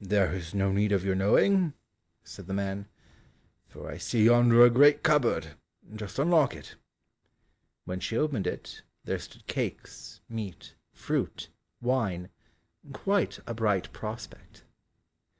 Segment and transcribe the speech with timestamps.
[0.00, 1.74] "There is no need of your knowing,"
[2.22, 2.86] said the man,
[3.66, 5.56] "for I see yonder a great cupboard,
[5.96, 6.76] just unlock it."
[7.84, 11.48] When she opened it, there stood cakes, meat, fruit,
[11.80, 12.28] wine,
[12.92, 14.62] quite a bright prospect.